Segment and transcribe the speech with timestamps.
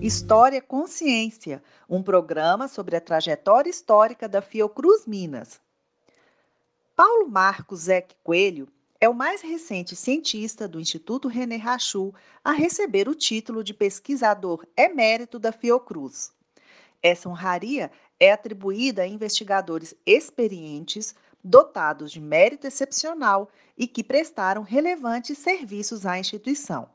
[0.00, 5.60] História Consciência, um programa sobre a trajetória histórica da Fiocruz Minas.
[6.94, 8.68] Paulo Marcos Zec Coelho
[9.00, 12.14] é o mais recente cientista do Instituto René Rachou
[12.44, 16.32] a receber o título de pesquisador emérito da Fiocruz.
[17.02, 17.90] Essa honraria
[18.20, 26.18] é atribuída a investigadores experientes, dotados de mérito excepcional e que prestaram relevantes serviços à
[26.18, 26.88] instituição.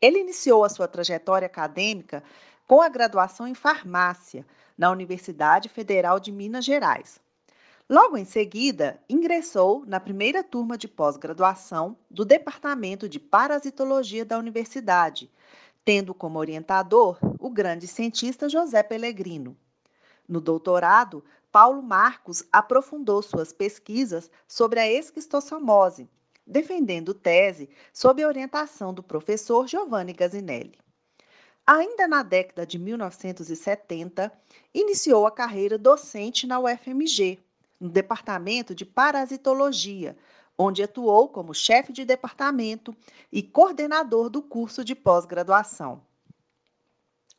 [0.00, 2.22] Ele iniciou a sua trajetória acadêmica
[2.66, 7.20] com a graduação em farmácia na Universidade Federal de Minas Gerais.
[7.88, 15.30] Logo em seguida, ingressou na primeira turma de pós-graduação do Departamento de Parasitologia da Universidade,
[15.84, 19.54] tendo como orientador o grande cientista José Pellegrino.
[20.26, 21.22] No doutorado,
[21.54, 26.10] Paulo Marcos aprofundou suas pesquisas sobre a esquistossomose,
[26.44, 30.76] defendendo tese sob a orientação do professor Giovanni Gazinelli.
[31.64, 34.32] Ainda na década de 1970,
[34.74, 37.38] iniciou a carreira docente na UFMG,
[37.78, 40.16] no Departamento de Parasitologia,
[40.58, 42.92] onde atuou como chefe de departamento
[43.30, 46.02] e coordenador do curso de pós-graduação.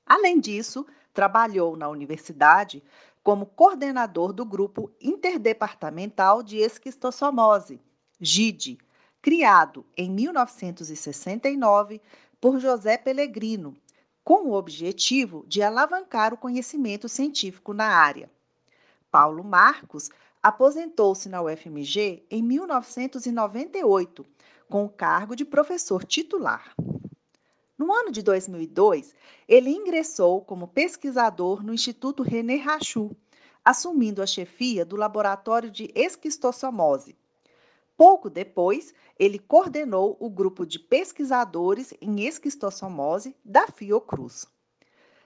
[0.05, 2.81] Além disso, trabalhou na universidade
[3.26, 7.81] como coordenador do Grupo Interdepartamental de Esquistossomose,
[8.22, 8.78] GIDE,
[9.20, 12.00] criado em 1969
[12.40, 13.76] por José Pellegrino,
[14.23, 18.30] com o objetivo de alavancar o conhecimento científico na área.
[19.09, 20.12] Paulo Marcos
[20.44, 24.23] aposentou-se na UFMG em 1998,
[24.70, 26.76] com o cargo de professor titular.
[27.78, 29.14] No ano de 2002,
[29.48, 33.16] ele ingressou como pesquisador no Instituto René Rachou,
[33.66, 37.18] assumindo a chefia do Laboratório de Esquistossomose.
[37.98, 44.47] Pouco depois, ele coordenou o grupo de pesquisadores em esquistossomose da Fiocruz.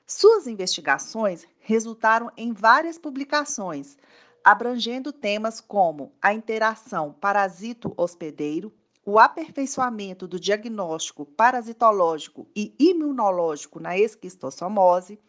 [0.05, 3.95] Suas investigações resultaram em várias publicações,
[4.43, 8.73] abrangendo temas como a interação parasito-hospedeiro,
[9.05, 15.19] o aperfeiçoamento do diagnóstico parasitológico e imunológico na esquistossomose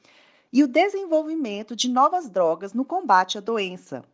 [0.52, 4.04] e o desenvolvimento de novas drogas no combate à doença.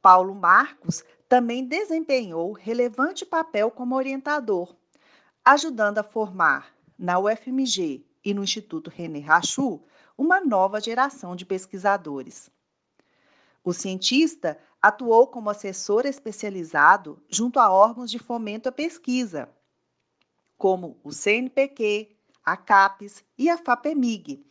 [0.00, 4.74] Paulo Marcos também desempenhou relevante papel como orientador,
[5.44, 12.50] ajudando a formar na UFMG e no Instituto René Rachou uma nova geração de pesquisadores.
[13.64, 19.48] O cientista atuou como assessor especializado junto a órgãos de fomento à pesquisa,
[20.58, 24.44] como o CNPq, a CAPES e a FAPEMIG,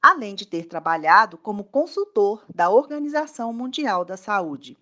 [0.00, 4.78] além de ter trabalhado como consultor da Organização Mundial da Saúde.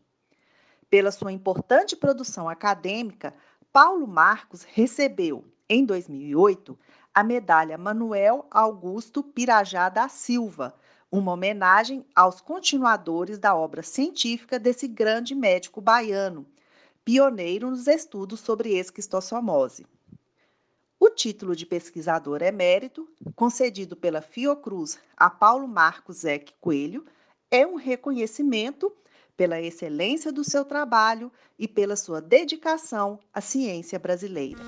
[0.91, 3.35] Pela sua importante produção acadêmica,
[3.73, 6.79] Paulo Marcos recebeu, em 2008,
[7.15, 10.75] a medalha Manuel Augusto Pirajá da Silva,
[11.11, 16.47] uma homenagem aos continuadores da obra científica desse grande médico baiano,
[17.05, 19.87] pioneiro nos estudos sobre esquistossomose.
[20.99, 27.05] O título de pesquisador emérito, concedido pela Fiocruz a Paulo Marcos Eck Coelho,
[27.51, 28.93] é um reconhecimento
[29.37, 34.61] pela excelência do seu trabalho e pela sua dedicação à ciência brasileira.